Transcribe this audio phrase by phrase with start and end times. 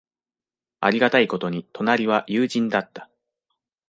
[0.79, 3.07] ありがたいことに、隣は友人だった。